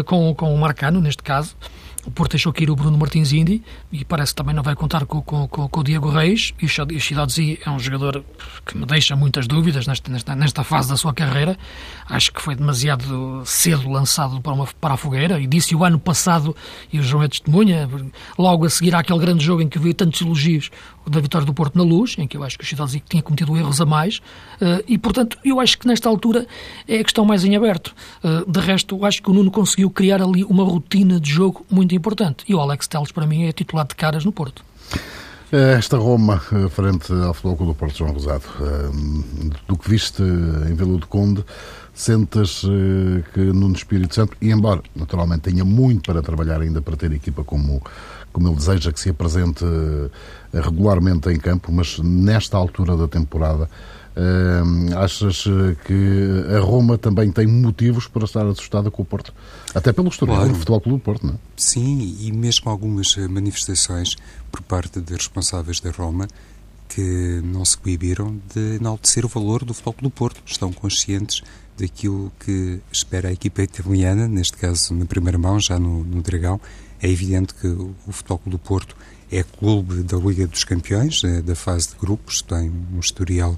[0.06, 1.54] com, com o Marcano, neste caso,
[2.04, 5.04] o Porto deixou aqui o Bruno Martins Indy e parece que também não vai contar
[5.04, 6.54] com, com, com, com o Diego Reis.
[6.60, 8.24] E o Shidodzi é um jogador
[8.64, 11.58] que me deixa muitas dúvidas nesta, nesta, nesta fase da sua carreira.
[12.08, 15.40] Acho que foi demasiado cedo lançado para, uma, para a fogueira.
[15.40, 16.56] E disse o ano passado,
[16.92, 17.88] e o João é testemunha,
[18.38, 20.70] logo a seguir àquele grande jogo em que vi tantos elogios
[21.08, 23.56] da vitória do Porto na Luz, em que eu acho que o Shidodzi tinha cometido
[23.56, 24.20] erros a mais.
[24.60, 26.46] Eh, e, portanto, eu acho que nesta altura
[26.86, 27.94] é a questão mais em aberto.
[28.22, 31.64] Eh, de resto, eu acho que o Nuno conseguiu criar ali uma rotina de jogo
[31.70, 32.44] muito importante.
[32.48, 34.64] E o Alex Telles, para mim, é titular de caras no Porto.
[35.50, 40.74] Esta Roma, eh, frente ao Futebol do Porto João Rosado, eh, do que viste em
[40.74, 41.42] Vila do Conde,
[41.94, 46.98] sentas eh, que no Espírito Santo, e embora naturalmente tenha muito para trabalhar ainda para
[46.98, 47.82] ter equipa como,
[48.30, 49.64] como ele deseja que se apresente
[50.52, 53.70] regularmente em campo, mas nesta altura da temporada,
[54.18, 55.44] Uh, achas
[55.84, 59.32] que a Roma também tem motivos para estar assustada com o Porto?
[59.72, 60.52] Até pelo histórico claro.
[60.52, 61.36] do Futebol Clube do Porto, não é?
[61.56, 64.16] Sim, e mesmo algumas eh, manifestações
[64.50, 66.26] por parte de responsáveis da Roma
[66.88, 70.42] que não se coibiram de enaltecer o valor do Futebol Clube do Porto.
[70.44, 71.42] Estão conscientes
[71.78, 76.60] daquilo que espera a equipa italiana, neste caso na primeira mão, já no, no Dragão.
[77.00, 78.96] É evidente que o Futebol Clube do Porto
[79.30, 83.56] é clube da Liga dos Campeões, é da fase de grupos, tem um historial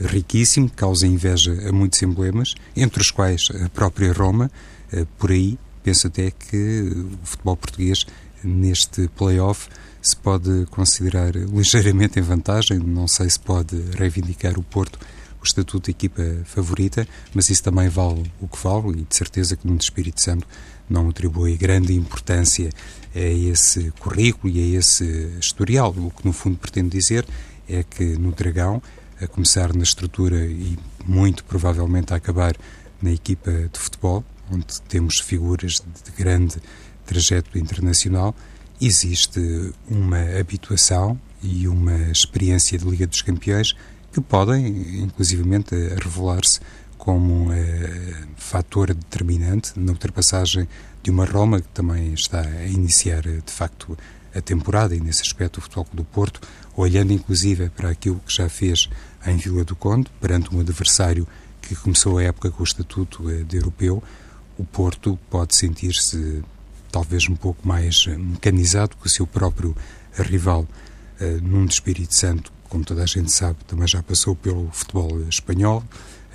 [0.00, 4.50] riquíssimo, causa inveja a muitos emblemas, entre os quais a própria Roma.
[4.92, 8.06] Eh, por aí, penso até que o futebol português,
[8.42, 9.68] neste play-off,
[10.00, 12.78] se pode considerar ligeiramente em vantagem.
[12.78, 14.98] Não sei se pode reivindicar o Porto
[15.40, 19.56] o estatuto de equipa favorita, mas isso também vale o que vale e de certeza
[19.56, 20.46] que no Espírito Santo
[20.88, 22.70] não atribui grande importância
[23.14, 25.04] a esse currículo e a esse
[25.40, 25.94] historial.
[25.96, 27.26] O que no fundo pretendo dizer
[27.68, 28.82] é que no Dragão
[29.20, 32.54] a começar na estrutura e muito provavelmente a acabar
[33.00, 36.56] na equipa de futebol, onde temos figuras de grande
[37.06, 38.34] trajeto internacional,
[38.80, 43.74] existe uma habituação e uma experiência de Liga dos Campeões
[44.12, 46.60] que podem, inclusivamente, revelar-se
[46.96, 50.68] como um uh, fator determinante na ultrapassagem
[51.02, 53.96] de uma Roma que também está a iniciar, de facto,
[54.38, 56.40] a temporada e, nesse aspecto, o Futebol do Porto,
[56.76, 58.88] olhando inclusive para aquilo que já fez
[59.26, 61.26] em Vila do Conde, perante um adversário
[61.60, 64.02] que começou a época com o estatuto eh, de europeu,
[64.56, 66.42] o Porto pode sentir-se
[66.90, 69.76] talvez um pouco mais eh, mecanizado que o seu próprio
[70.18, 70.66] rival.
[71.20, 75.82] Uh, Nuno Espírito Santo, como toda a gente sabe, também já passou pelo futebol espanhol,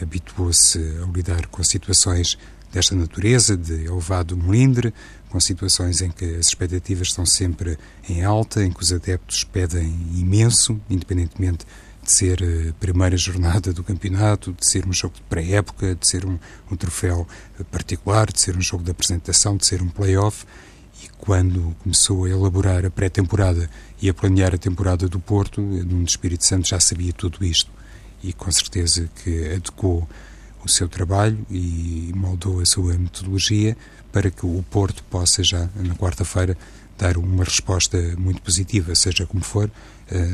[0.02, 2.38] habituou-se a lidar com situações
[2.72, 4.94] desta natureza, de elevado melindre,
[5.34, 7.76] com situações em que as expectativas estão sempre
[8.08, 11.66] em alta, em que os adeptos pedem imenso, independentemente
[12.04, 16.08] de ser a eh, primeira jornada do campeonato, de ser um jogo de pré-época, de
[16.08, 16.38] ser um,
[16.70, 17.28] um, troféu
[17.72, 20.46] particular, de ser um jogo de apresentação, de ser um play-off.
[21.04, 23.68] E quando começou a elaborar a pré-temporada
[24.00, 27.72] e a planear a temporada do Porto, no Espírito Santo já sabia tudo isto
[28.24, 30.08] e com certeza que adequou
[30.64, 33.76] o seu trabalho e moldou a sua metodologia
[34.12, 36.58] para que o Porto possa já na quarta-feira
[36.98, 39.70] dar uma resposta muito positiva, seja como for,
[40.12, 40.28] eh,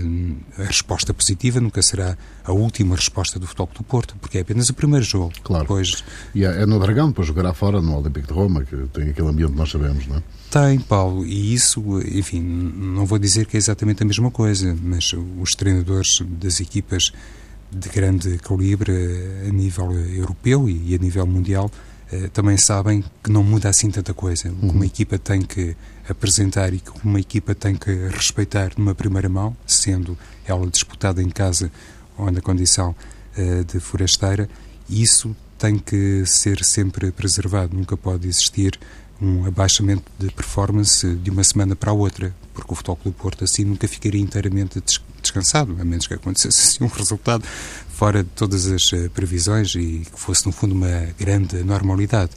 [0.58, 4.70] a resposta positiva nunca será a última resposta do Futebol do Porto, porque é apenas
[4.70, 5.32] o primeiro jogo.
[5.42, 5.64] Claro.
[5.64, 6.04] Depois...
[6.36, 9.28] E é, é no Dragão, depois jogará fora no Olímpico de Roma, que tem aquele
[9.30, 10.24] ambiente que nós sabemos, não é?
[10.52, 15.14] Tem, Paulo, e isso, enfim, não vou dizer que é exatamente a mesma coisa, mas
[15.40, 17.14] os treinadores das equipas
[17.72, 18.94] de grande calibre
[19.48, 21.72] a nível europeu e a nível mundial
[22.12, 24.50] eh, também sabem que não muda assim tanta coisa.
[24.50, 24.72] Uhum.
[24.72, 25.76] Uma equipa tem que
[26.10, 31.30] apresentar e que uma equipa tem que respeitar numa primeira mão, sendo ela disputada em
[31.30, 31.72] casa
[32.18, 32.96] ou na condição
[33.38, 34.50] uh, de forasteira,
[34.90, 37.76] isso tem que ser sempre preservado.
[37.76, 38.80] Nunca pode existir
[39.22, 43.44] um abaixamento de performance de uma semana para a outra, porque o Futebol Clube Porto
[43.44, 44.82] assim nunca ficaria inteiramente
[45.22, 47.44] descansado, a menos que acontecesse assim um resultado
[47.90, 52.32] fora de todas as eh, previsões e que fosse, no fundo, uma grande normalidade.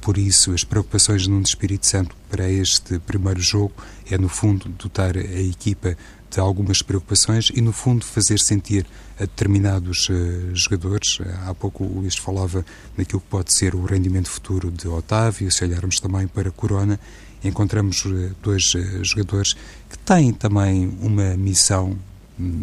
[0.00, 3.72] Por isso, as preocupações de Espírito Santo para este primeiro jogo
[4.10, 5.96] é, no fundo, dotar a equipa
[6.28, 11.18] de algumas preocupações e, no fundo, fazer sentir a determinados uh, jogadores.
[11.46, 12.64] Há pouco o Luís falava
[12.96, 16.98] naquilo que pode ser o rendimento futuro de Otávio, se olharmos também para Corona,
[17.44, 19.54] encontramos uh, dois uh, jogadores
[19.88, 21.96] que têm também uma missão,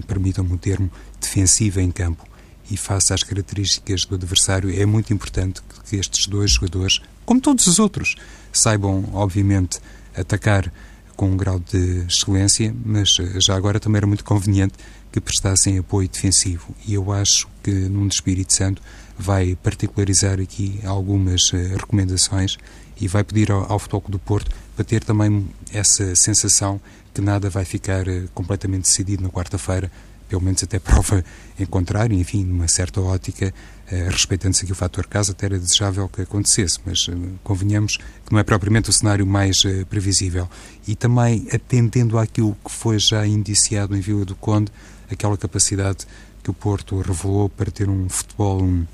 [0.07, 2.27] permitam-me o termo, defensiva em campo
[2.71, 7.65] e face às características do adversário, é muito importante que estes dois jogadores, como todos
[7.67, 8.15] os outros,
[8.53, 9.79] saibam, obviamente,
[10.15, 10.71] atacar
[11.15, 14.75] com um grau de excelência, mas já agora também era muito conveniente
[15.11, 16.73] que prestassem apoio defensivo.
[16.87, 18.81] E eu acho que Nuno Espírito Santo
[19.17, 22.57] vai particularizar aqui algumas recomendações
[23.01, 26.79] e vai pedir ao, ao Futebol do Porto para ter também essa sensação
[27.13, 29.91] que nada vai ficar completamente decidido na quarta-feira,
[30.27, 31.23] pelo menos até prova
[31.59, 33.53] em contrário, enfim, numa certa ótica,
[33.91, 38.31] eh, respeitando-se aqui o fator casa, até era desejável que acontecesse, mas eh, convenhamos que
[38.31, 40.47] não é propriamente o cenário mais eh, previsível.
[40.87, 44.71] E também atendendo àquilo que foi já indiciado em Vila do Conde,
[45.11, 46.05] aquela capacidade
[46.43, 48.85] que o Porto revelou para ter um futebol um,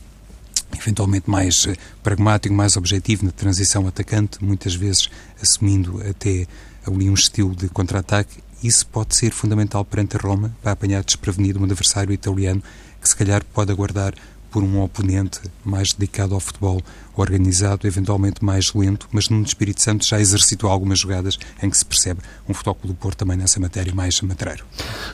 [0.74, 1.68] eventualmente mais
[2.04, 5.10] pragmático, mais objetivo na transição atacante, muitas vezes
[5.42, 6.48] assumindo até
[6.86, 8.44] ali um estilo de contra-ataque.
[8.64, 12.64] Isso pode ser fundamental perante a Roma para apanhar desprevenido um adversário italiano
[13.02, 14.14] que se calhar pode aguardar
[14.56, 16.82] por um oponente mais dedicado ao futebol
[17.14, 21.84] organizado, eventualmente mais lento, mas no Espírito Santo já exercitou algumas jogadas em que se
[21.84, 24.64] percebe um futebol do Porto também nessa matéria mais matreiro.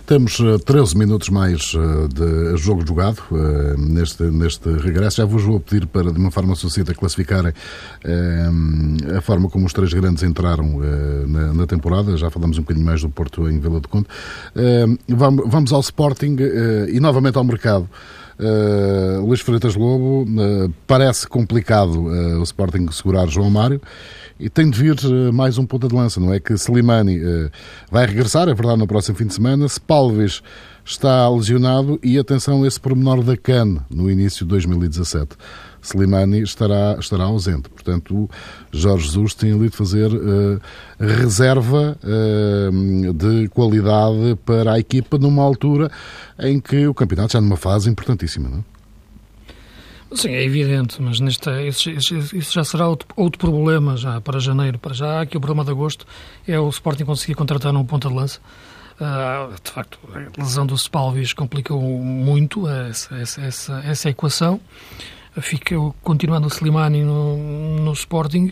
[0.06, 5.18] Temos 13 eh, minutos mais eh, de jogo jogado eh, neste, neste regresso.
[5.18, 7.52] Já vos vou pedir para, de uma forma sucinta, classificarem
[9.18, 10.78] a forma como os três grandes entraram
[11.56, 12.16] na, temporada.
[12.16, 14.06] Já falamos um bocadinho mais do Porto em Vila do Conde.
[15.08, 16.38] Vamos ao Sporting
[16.94, 17.90] e novamente ao mercado.
[18.42, 23.80] Uh, Luís Freitas Lobo, uh, parece complicado uh, o Sporting segurar João Mário
[24.40, 24.96] e tem de vir
[25.32, 26.40] mais um ponta de lança, não é?
[26.40, 27.20] Que Slimani
[27.92, 29.68] vai regressar, é verdade, no próximo fim de semana.
[29.68, 30.42] Spalvis
[30.84, 35.38] está lesionado e atenção a esse pormenor da CAN no início de 2017.
[35.82, 37.70] Slimani estará, estará ausente.
[37.70, 38.30] Portanto,
[38.72, 40.62] Jorge Jesus tem ali de fazer uh,
[41.00, 45.92] reserva uh, de qualidade para a equipa numa altura
[46.40, 48.72] em que o campeonato já numa fase importantíssima, não é?
[50.14, 54.78] Sim, é evidente, mas neste, isso, já será outro, outro, problema já para janeiro.
[54.78, 56.06] Para já, aqui o problema de agosto
[56.46, 58.42] é o Sporting conseguir contratar um ponta de lança.
[59.00, 64.60] Uh, de facto, a lesão do Spalvis complicou muito essa, essa, essa, essa equação
[65.40, 67.38] fica continuando o Slimani no,
[67.80, 68.52] no Sporting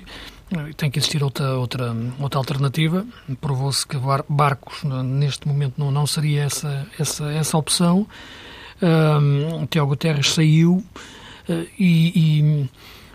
[0.76, 3.06] tem que existir outra, outra, outra alternativa.
[3.40, 8.08] Provou-se que Barcos, neste momento, não, não seria essa, essa, essa opção.
[8.82, 10.84] Um, Tiago Terres saiu
[11.50, 12.70] uh, e, e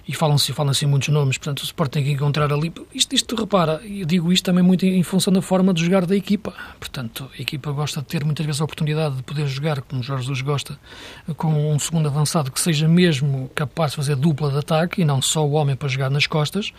[0.06, 2.72] e falam-se falam muitos nomes, portanto o Sport tem que encontrar ali.
[2.94, 6.14] Isto, isto, repara, eu digo isto também muito em função da forma de jogar da
[6.14, 6.52] equipa.
[6.78, 10.24] Portanto, a equipa gosta de ter muitas vezes a oportunidade de poder jogar, como Jorge
[10.24, 10.78] Jesus gosta,
[11.36, 15.22] com um segundo avançado que seja mesmo capaz de fazer dupla de ataque e não
[15.22, 16.72] só o homem para jogar nas costas.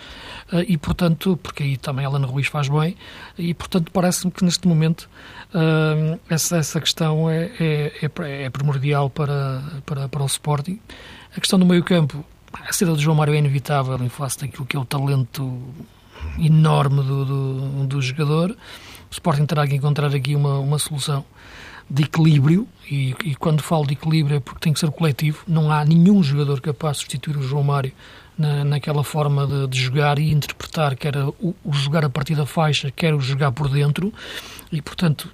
[0.52, 2.96] Eh, e portanto, porque aí também Alan Ruiz faz bem,
[3.38, 5.10] e portanto parece-me que neste momento
[5.54, 10.80] eh, essa, essa questão é, é, é, é primordial para, para, para o Sporting.
[11.36, 12.24] A questão do meio-campo
[12.68, 15.62] a saída do João Mário é inevitável em face daquilo que é o talento
[16.40, 18.52] enorme do, do, do jogador.
[18.52, 21.26] O Sporting terá que encontrar aqui uma, uma solução
[21.90, 25.44] de equilíbrio, e, e, quando falo de equilíbrio é porque tem que ser coletivo.
[25.48, 27.92] Não há nenhum jogador capaz de substituir o João Mário
[28.38, 32.46] na, naquela forma de, de, jogar e interpretar, quer o, o, jogar a partir da
[32.46, 34.12] faixa, quer o jogar por dentro.
[34.72, 35.32] E, portanto,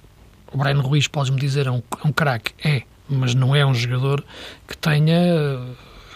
[0.52, 2.52] o Brian Ruiz, podes-me dizer, é um, é um craque?
[2.62, 4.22] É, mas não é um jogador
[4.68, 5.16] que tenha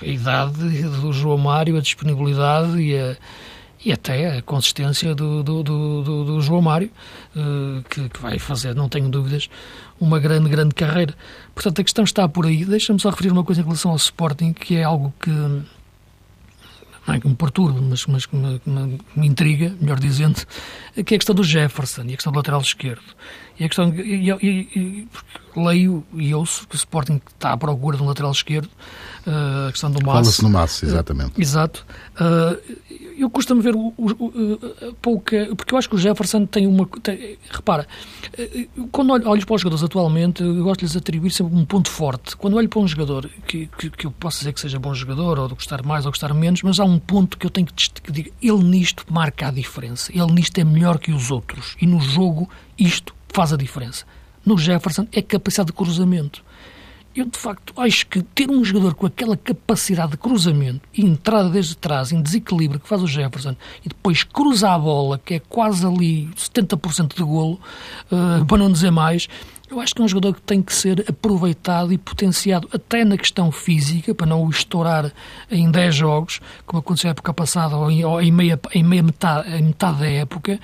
[0.03, 3.17] a idade do João Mário, a disponibilidade e, a,
[3.85, 6.91] e até a consistência do, do, do, do João Mário,
[7.35, 9.49] uh, que, que, vai fazer, não tenho dúvidas,
[10.01, 11.15] uma grande, grande carreira.
[11.55, 12.65] Portanto, a questão está por aí.
[12.65, 15.31] Deixa-me só referir uma coisa em relação ao Sporting, que é algo que
[17.07, 18.61] não é que me perturba, mas, que me,
[19.15, 20.45] me, intriga, melhor dizendo,
[20.95, 23.05] que é a questão do Jefferson e a questão do lateral esquerdo.
[23.59, 25.09] E a questão, e, e, e,
[25.57, 28.69] leio e ouço que o Sporting está à procura de um lateral esquerdo,
[29.27, 30.19] uh, a questão do Massa.
[30.19, 31.39] Fala-se no Massa, exatamente.
[31.39, 31.87] Uh, exato.
[32.21, 32.77] Uh,
[33.19, 35.49] eu costumo ver o, o, o, pouca.
[35.57, 36.87] Porque eu acho que o Jefferson tem uma.
[37.03, 37.89] Tem, repara,
[38.93, 41.89] quando olho, olho para os jogadores atualmente, eu gosto de lhes atribuir sempre um ponto
[41.89, 42.37] forte.
[42.37, 45.39] Quando olho para um jogador que, que, que eu posso dizer que seja bom jogador,
[45.39, 47.75] ou de gostar mais ou gostar menos, mas há um ponto que eu tenho que
[48.13, 50.13] dizer: ele nisto marca a diferença.
[50.13, 51.75] Ele nisto é melhor que os outros.
[51.81, 54.07] E no jogo, isto faz a diferença.
[54.47, 56.43] No Jefferson é capacidade de cruzamento.
[57.15, 61.51] Eu, de facto, acho que ter um jogador com aquela capacidade de cruzamento e entrada
[61.51, 65.39] desde trás, em desequilíbrio que faz o Jefferson, e depois cruza a bola, que é
[65.39, 67.61] quase ali 70% de golo,
[68.11, 69.29] uh, para não dizer mais,
[69.69, 73.19] eu acho que é um jogador que tem que ser aproveitado e potenciado até na
[73.19, 75.13] questão física, para não o estourar
[75.51, 79.03] em 10 jogos, como aconteceu na época passada, ou em, ou em meia, em meia
[79.03, 80.61] metade, em metade da época.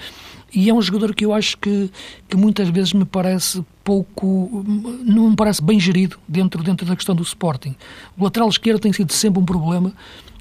[0.54, 1.90] E é um jogador que eu acho que,
[2.28, 4.64] que muitas vezes me parece pouco,
[5.04, 7.74] não me parece bem gerido dentro, dentro da questão do Sporting.
[8.16, 9.92] O lateral esquerdo tem sido sempre um problema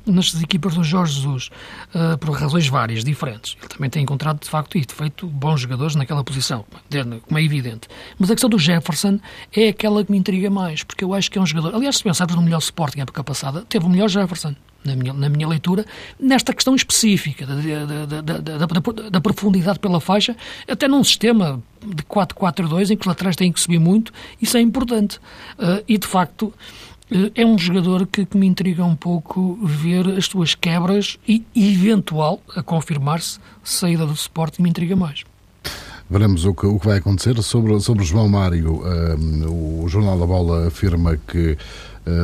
[0.05, 1.49] nestas equipas do Jorge Jesus,
[1.93, 3.55] uh, por razões várias, diferentes.
[3.59, 6.65] Ele também tem encontrado, de facto, e feito bons jogadores naquela posição,
[7.27, 7.87] como é evidente.
[8.17, 9.19] Mas a questão do Jefferson
[9.55, 11.75] é aquela que me intriga mais, porque eu acho que é um jogador.
[11.75, 14.55] Aliás, se pensarmos no melhor Sporting época passada, teve o melhor Jefferson.
[14.83, 15.85] Na minha, na minha leitura,
[16.19, 20.35] nesta questão específica da, da, da, da, da profundidade pela faixa,
[20.67, 24.61] até num sistema de 4-4-2 em que os laterais têm que subir muito, isso é
[24.61, 25.17] importante.
[25.57, 26.53] Uh, e, de facto,
[27.11, 31.43] uh, é um jogador que, que, me intriga um pouco ver as suas quebras e,
[31.55, 35.23] eventual, a confirmar-se, saída do Sporting me intriga mais.
[36.09, 37.41] Veremos o que, o que vai acontecer.
[37.41, 41.57] Sobre, sobre João Mário, uh, o Jornal da Bola afirma que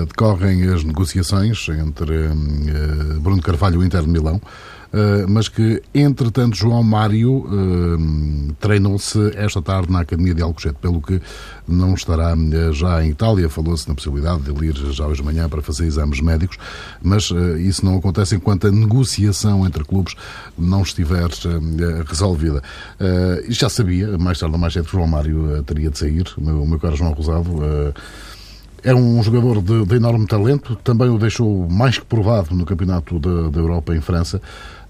[0.07, 4.41] decorrem as negociações entre uh, Bruno Carvalho e o Inter de Milão.
[4.87, 11.01] Uh, mas que, entretanto, João Mário uh, treinou-se esta tarde na Academia de Alcochete, pelo
[11.01, 11.21] que
[11.67, 13.49] não estará uh, já em Itália.
[13.49, 16.57] Falou-se na possibilidade de ele ir já hoje de manhã para fazer exames médicos,
[17.03, 20.15] mas isso não acontece enquanto a negociação entre clubes
[20.57, 21.29] não estiver
[22.05, 22.63] resolvida.
[23.49, 26.65] Já sabia, mais tarde ou mais cedo, que João Mário teria de sair, o meu,
[26.65, 27.93] meu caro João Rosado.
[28.83, 33.19] É um jogador de, de, enorme talento, também o deixou mais que provado no Campeonato
[33.19, 34.41] da, da Europa em França.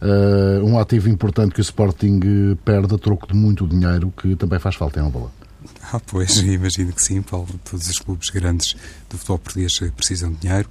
[0.02, 2.20] Uh, um ativo importante que o Sporting
[2.64, 5.34] perde a troco de muito dinheiro, que também faz falta em Alvalade.
[5.90, 7.48] Ah, pois, imagino que sim, Paulo.
[7.70, 8.76] Todos os clubes grandes
[9.10, 10.70] do futebol português precisam de dinheiro.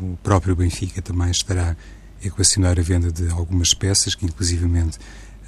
[0.00, 1.76] O próprio Benfica também estará
[2.22, 4.98] a equacionar a venda de algumas peças, que inclusivamente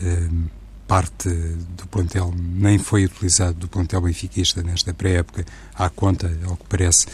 [0.01, 0.51] uh,
[0.87, 5.45] parte do plantel nem foi utilizado do plantel benfiquista nesta pré-época,
[5.75, 7.07] à conta, ao que parece,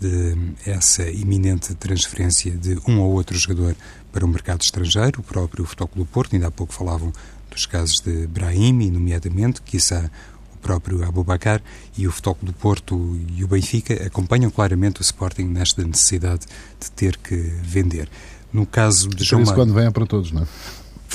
[0.00, 3.76] de essa iminente transferência de um ou outro jogador
[4.10, 7.12] para o mercado estrangeiro, o próprio Futebol Porto, ainda há pouco falavam
[7.50, 10.10] dos casos de Brahimi, nomeadamente, quiçá
[10.54, 11.62] o próprio Abubacar,
[11.96, 16.46] e o Futebol do Porto e o Benfica acompanham claramente o Sporting nesta necessidade
[16.80, 18.08] de ter que vender.
[18.52, 20.46] No caso de João Isso quando venha para todos, não é?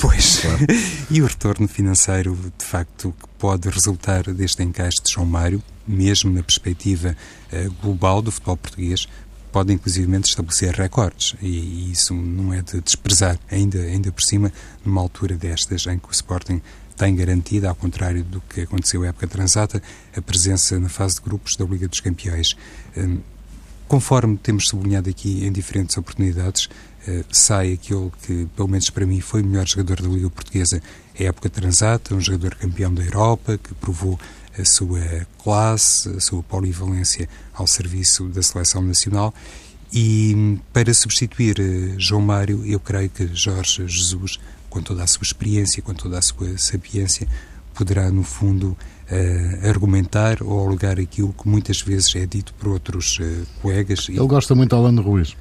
[0.00, 0.58] Pois, claro.
[1.10, 6.32] e o retorno financeiro, de facto, que pode resultar deste encaixe de João Mário, mesmo
[6.32, 7.16] na perspectiva
[7.52, 9.08] uh, global do futebol português,
[9.50, 14.52] pode inclusivamente estabelecer recordes e, e, isso não é de desprezar, ainda, ainda por cima,
[14.84, 16.60] numa altura destas em que o Sporting
[16.96, 19.82] tem garantida, ao contrário do que aconteceu na época transata,
[20.14, 22.54] a presença na fase de grupos da Liga dos Campeões.
[22.96, 23.20] Um,
[23.88, 26.66] conforme temos sublinhado aqui em diferentes oportunidades,
[27.06, 30.82] uh, sai aquele que, pelo menos para mim, foi o melhor jogador da Liga Portuguesa
[31.18, 34.18] a época transata, um jogador campeão da Europa, que provou
[34.58, 39.34] a sua classe, a sua polivalência ao serviço da seleção nacional.
[39.92, 45.22] E para substituir eh, João Mário, eu creio que Jorge Jesus, com toda a sua
[45.22, 47.26] experiência, com toda a sua sapiência,
[47.74, 48.76] poderá, no fundo,
[49.10, 54.08] uh, argumentar ou alegar aquilo que muitas vezes é dito por outros uh, colegas.
[54.08, 55.36] Ele gosta muito de Alan Ruiz.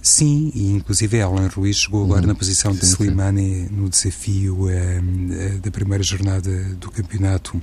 [0.00, 2.28] Sim, e inclusive Alan Ruiz chegou agora uhum.
[2.28, 7.60] na posição de Slimani no desafio uh, da primeira jornada do campeonato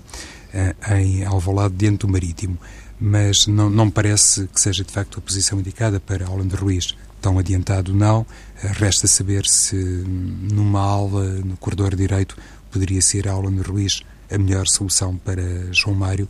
[0.97, 2.57] em Alvalade, dentro do Marítimo.
[2.99, 6.95] Mas não, não parece que seja de facto a posição indicada para Alan Ruiz.
[7.21, 8.25] Tão adiantado não,
[8.61, 12.37] resta saber se numa aula no corredor direito
[12.71, 15.41] poderia ser Alan Ruiz a melhor solução para
[15.71, 16.27] João Mário.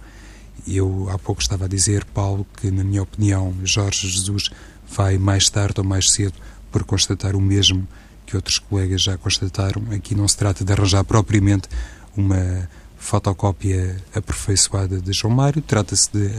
[0.67, 4.49] Eu há pouco estava a dizer, Paulo, que na minha opinião Jorge Jesus
[4.87, 6.33] vai mais tarde ou mais cedo
[6.71, 7.87] por constatar o mesmo
[8.25, 9.81] que outros colegas já constataram.
[9.91, 11.67] Aqui não se trata de arranjar propriamente
[12.15, 16.29] uma fotocópia aperfeiçoada de João Mário, trata-se de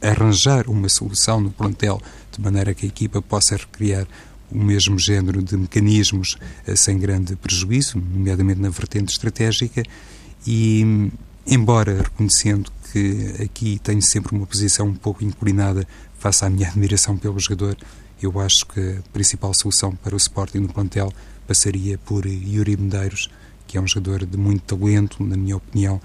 [0.00, 2.00] arranjar uma solução no plantel
[2.32, 4.06] de maneira que a equipa possa recriar
[4.50, 9.82] o mesmo género de mecanismos eh, sem grande prejuízo, nomeadamente na vertente estratégica,
[10.46, 11.10] e
[11.46, 15.86] embora reconhecendo que aqui tenho sempre uma posição um pouco inclinada
[16.18, 17.76] face à minha admiração pelo jogador,
[18.22, 21.12] eu acho que a principal solução para o Sporting no plantel
[21.46, 23.28] passaria por Yuri Medeiros,
[23.66, 26.00] que é um jogador de muito talento, na minha opinião,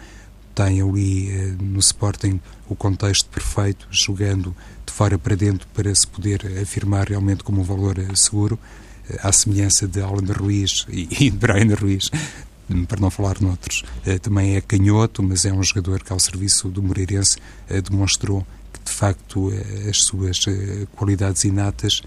[0.54, 4.56] tem ali eh, no Sporting o contexto perfeito, jogando
[4.92, 8.60] de fora para dentro para se poder afirmar realmente como um valor eh, seguro,
[9.10, 12.12] eh, à semelhança de Alan Ruiz e, de Brian Ruiz,
[12.88, 13.84] para não falar noutros.
[14.22, 17.38] Também é canhoto, mas é um jogador que ao serviço do Moreirense
[17.84, 19.52] demonstrou que de facto
[19.90, 20.46] as suas
[20.96, 22.02] qualidades inatas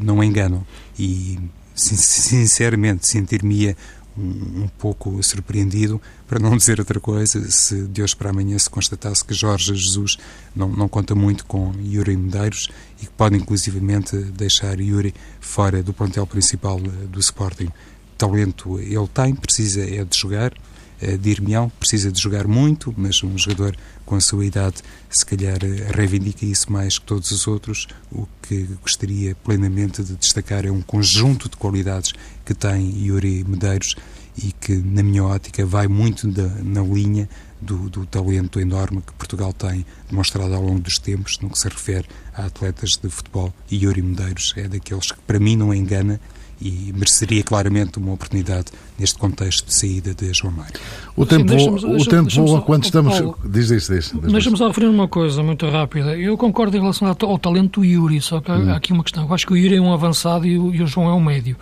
[0.00, 0.64] não enganam
[0.96, 1.40] e
[1.74, 3.74] sinceramente sentir-me
[4.16, 9.24] um, pouco surpreendido, para não dizer outra coisa, se de hoje para amanhã se constatasse
[9.24, 10.16] que Jorge Jesus
[10.54, 12.68] não, não conta muito com Yuri Medeiros
[13.02, 17.68] e que pode inclusivamente deixar Yuri fora do plantel principal do Sporting.
[18.16, 20.52] Talento ele tem, precisa é de jogar,
[21.02, 24.76] uh, dir-me-ão, precisa de jogar muito, mas um jogador com a sua idade
[25.10, 25.58] se calhar
[25.94, 27.86] reivindica isso mais que todos os outros.
[28.10, 32.12] O que gostaria plenamente de destacar é um conjunto de qualidades
[32.44, 33.94] que tem Yuri Medeiros
[34.36, 37.28] e que, na minha ótica, vai muito da, na linha
[37.60, 41.68] do, do, talento enorme que Portugal tem demonstrado ao longo dos tempos no que se
[41.68, 43.54] refere a atletas de futebol.
[43.70, 46.20] E Yuri Medeiros é daqueles que, para mim, não engana
[46.60, 48.66] e mereceria claramente uma oportunidade
[48.98, 50.74] neste contexto de saída de João Mário.
[51.16, 53.18] O tempo, Sim, o tempo voa quando estamos.
[53.18, 54.12] Paulo, diz isso, diz.
[54.12, 56.16] Deixa-me só referir uma coisa muito rápida.
[56.16, 58.70] Eu concordo em relação ao, ao talento do Yuri, só que hum.
[58.70, 59.24] há aqui uma questão.
[59.24, 61.22] Eu acho que o Yuri é um avançado e o, e o João é um
[61.22, 61.56] médio.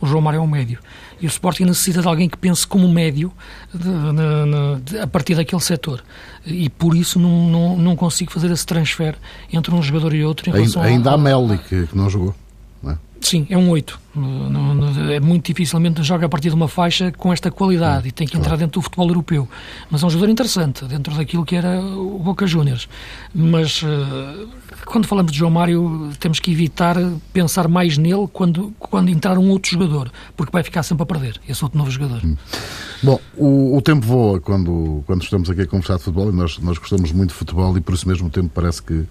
[0.00, 0.78] O João Mário é um médio.
[1.20, 3.32] E o Sporting necessita de alguém que pense como médio
[3.74, 6.02] de, de, de, a partir daquele setor.
[6.46, 9.16] E por isso não, não, não, consigo fazer esse transfer
[9.52, 10.54] entre um jogador e outro.
[10.54, 12.34] ainda, ainda há Meli, que, que não jogou.
[13.20, 14.00] Sim, é um 8.
[15.14, 18.36] É muito dificilmente joga a partir de uma faixa com esta qualidade e tem que
[18.36, 19.48] entrar dentro do futebol europeu.
[19.90, 22.88] Mas é um jogador interessante, dentro daquilo que era o Boca Juniors.
[23.34, 24.46] Mas eh,
[24.84, 26.96] quando falamos de João Mário, temos que evitar
[27.32, 31.40] pensar mais nele quando, quando entrar um outro jogador, porque vai ficar sempre a perder
[31.48, 32.24] esse outro novo jogador.
[32.24, 32.36] Hum.
[33.02, 36.58] Bom, o, o, tempo voa quando, quando estamos aqui a conversar de futebol e nós,
[36.58, 39.04] nós gostamos muito de futebol e por isso mesmo o tempo parece que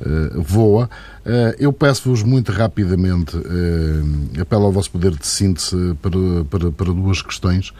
[0.00, 0.88] uh, voa.
[1.24, 6.92] Uh, eu peço-vos muito rapidamente, uh, apelo ao vosso poder de síntese para, para, para
[6.92, 7.72] duas questões.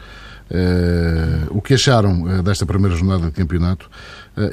[1.49, 3.89] o que acharam desta primeira jornada de campeonato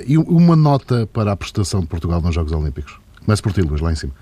[0.06, 2.98] e uma nota para a prestação de Portugal nos Jogos Olímpicos.
[3.24, 4.12] Começo por ti, Luís, lá em cima.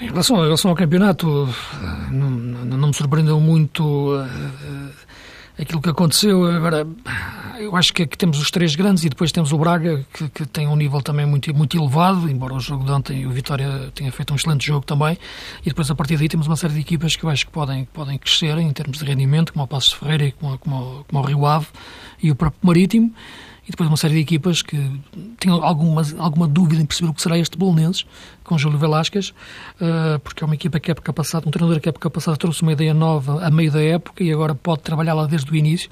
[0.00, 1.48] Em relação, em relação ao campeonato,
[2.10, 3.82] não, não me surpreendeu muito
[5.58, 6.44] aquilo que aconteceu.
[6.44, 6.86] Agora,
[7.58, 10.46] eu acho que aqui temos os três grandes e depois temos o Braga, que, que,
[10.46, 14.12] tem um nível também muito, muito elevado, embora o jogo de ontem o Vitória tenha
[14.12, 15.18] feito um excelente jogo também.
[15.62, 17.84] E depois, a partir daí, temos uma série de equipas que eu acho que podem,
[17.86, 21.26] podem crescer em termos de rendimento, como o Passos Ferreira e como, como, como o
[21.26, 21.66] Rio Ave
[22.22, 23.12] e o próprio Marítimo
[23.66, 24.78] e depois uma série de equipas que
[25.40, 28.06] tinham alguma, alguma dúvida em perceber o que será este Bolonenses,
[28.44, 29.30] com Júlio Velasquez,
[29.80, 32.72] uh, porque é uma equipa que época passada, um treinador que época passada trouxe uma
[32.72, 35.90] ideia nova a meio da época e agora pode trabalhar lá desde o início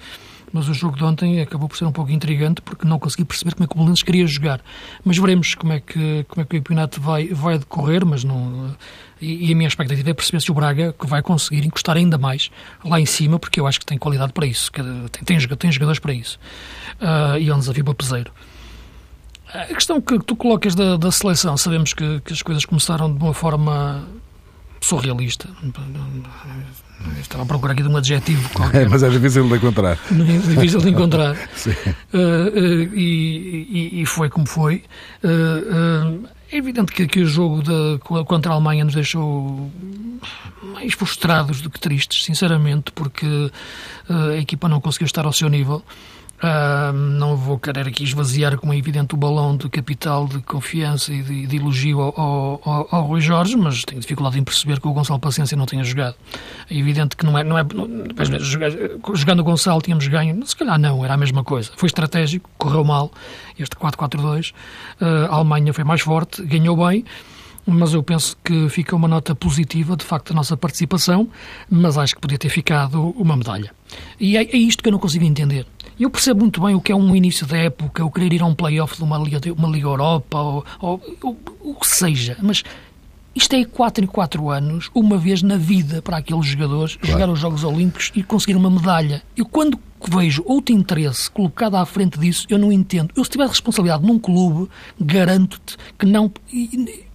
[0.53, 3.55] mas o jogo de ontem acabou por ser um pouco intrigante porque não consegui perceber
[3.55, 4.61] como é que o Belenenses queria jogar.
[5.05, 8.75] Mas veremos como é que, como é que o campeonato vai, vai decorrer, mas não...
[9.21, 12.51] E, a minha expectativa é perceber se o Braga que vai conseguir encostar ainda mais
[12.85, 15.99] lá em cima, porque eu acho que tem qualidade para isso, tem, tem, tem jogadores
[15.99, 16.39] para isso.
[17.01, 18.33] Uh, e é um desafio para Peseiro.
[19.53, 23.23] A questão que tu colocas da, da seleção, sabemos que, que as coisas começaram de
[23.23, 24.05] uma forma
[24.85, 25.49] surrealista.
[27.21, 28.83] Estava a procurar aqui de um adjetivo qualquer.
[28.83, 29.99] É, mas é difícil de encontrar.
[30.11, 31.37] É difícil de encontrar.
[31.57, 31.71] Sim.
[31.71, 34.85] Uh, uh, e, e, foi como foi.
[35.23, 39.71] Uh, é evidente que, que o jogo de, contra a Alemanha nos deixou
[40.73, 43.51] mais frustrados do que tristes, sinceramente, porque
[44.09, 45.83] a equipa não conseguiu estar ao seu nível.
[46.45, 51.11] Uh, não vou querer aqui esvaziar, como é evidente, o balão de capital de confiança
[51.11, 54.87] e de, de elogio ao, ao, ao, Rui Jorge, mas tenho dificuldade em perceber que
[54.87, 56.17] o Gonçalo Paciência não tenha jogado.
[56.71, 57.43] É evidente que não é.
[57.43, 57.89] Não é não,
[59.15, 61.71] jogando o Gonçalo tínhamos ganho, se calhar não, era a mesma coisa.
[61.77, 63.11] Foi estratégico, correu mal,
[63.59, 64.53] este 4-4-2.
[65.01, 67.07] Uh, a Alemanha foi mais forte, ganhou bem
[67.67, 71.29] mas eu penso que fica uma nota positiva, de facto, da nossa participação,
[71.69, 73.71] mas acho que podia ter ficado uma medalha.
[74.19, 75.67] E é, é isto que eu não consigo entender.
[75.99, 78.47] Eu percebo muito bem o que é um início da época, o querer ir a
[78.47, 82.65] um play-off de uma Liga, uma Liga Europa, ou, ou, ou o que seja, mas
[83.35, 87.13] isto é 4 em 4 anos, uma vez na vida para aqueles jogadores, claro.
[87.13, 89.23] jogar os Jogos Olímpicos e conseguir uma medalha.
[89.37, 93.11] Eu, quando vejo outro interesse colocado à frente disso, eu não entendo.
[93.17, 96.31] Eu, se tiver responsabilidade num clube, garanto-te que não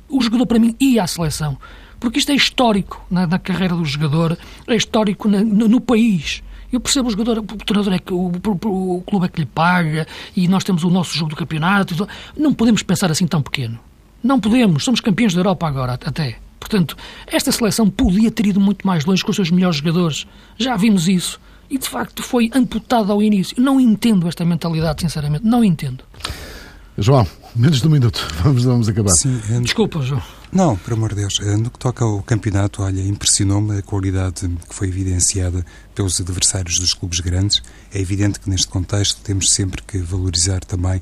[0.10, 1.57] o jogador para mim ia à seleção.
[1.99, 4.38] Porque isto é histórico na, na carreira do jogador,
[4.68, 6.41] é histórico na, no, no, país.
[6.72, 9.45] Eu percebo o jogador, o treinador é que o, o, o, clube é que lhe
[9.45, 12.07] paga e nós temos o nosso jogo do campeonato.
[12.38, 13.78] Não podemos pensar assim tão pequeno.
[14.24, 14.84] Não podemos.
[14.84, 16.38] Somos campeões da Europa agora, até.
[16.60, 16.95] Portanto,
[17.28, 20.26] esta seleção podia ter ido muito mais longe com os seus melhores jogadores.
[20.57, 21.39] Já vimos isso.
[21.70, 23.62] E de facto foi amputada ao início.
[23.62, 25.45] Não entendo esta mentalidade, sinceramente.
[25.45, 26.03] Não entendo.
[26.97, 27.26] João,
[27.56, 29.12] menos de um minuto, vamos, vamos acabar.
[29.12, 29.60] Sim, é...
[29.60, 30.22] Desculpa, João.
[30.52, 31.39] Não, por amor de Deus.
[31.41, 36.80] Eh, no que toca ao campeonato, olha, impressionou-me a qualidade que foi evidenciada pelos adversários
[36.80, 37.62] dos clubes grandes.
[37.93, 41.02] É evidente que neste contexto temos sempre que valorizar também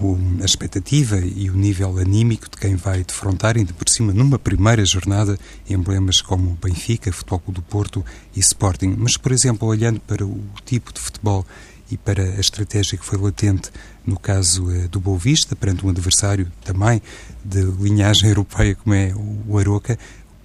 [0.00, 4.38] o, a expectativa e o nível anímico de quem vai defrontar, ainda por cima, numa
[4.38, 8.04] primeira jornada, emblemas como Benfica, Futebol Clube do Porto
[8.34, 8.94] e Sporting.
[8.96, 11.44] Mas, por exemplo, olhando para o tipo de futebol
[11.90, 13.70] e para a estratégia que foi latente
[14.06, 17.02] no caso eh, do Boa Vista, perante um adversário também
[17.44, 19.12] de linhagem europeia como é
[19.48, 19.98] o Aroca,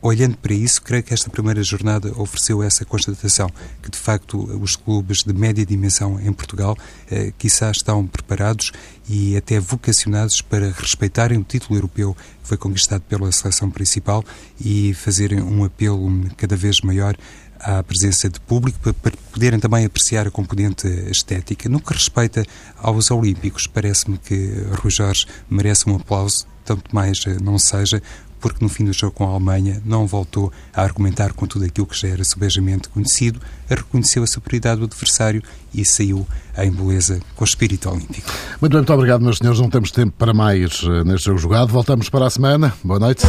[0.07, 3.49] olhando para isso, creio que esta primeira jornada ofereceu essa constatação,
[3.81, 6.77] que de facto os clubes de média dimensão em Portugal,
[7.09, 8.71] eh, quiçá estão preparados
[9.09, 14.23] e até vocacionados para respeitarem o título europeu que foi conquistado pela seleção principal
[14.59, 17.17] e fazerem um apelo cada vez maior
[17.59, 21.67] à presença de público para, poderem também apreciar a componente estética.
[21.67, 22.45] No que respeita
[22.77, 28.01] aos Olímpicos, parece-me que Rui Jorge merece um aplauso, tanto mais eh, não seja,
[28.45, 31.87] porque no fim do jogo com a Alemanha não voltou a argumentar com tudo aquilo
[31.87, 35.41] que já era subejamente conhecido, reconheceu a superioridade do adversário
[35.73, 36.27] e saiu
[36.57, 38.31] em beleza com o espírito olímpico.
[38.61, 39.59] Muito bem, muito obrigado, meus senhores.
[39.59, 41.69] Não temos tempo para mais eh, neste jogo jogado.
[41.69, 42.71] Voltamos para a semana.
[42.83, 43.25] Boa noite.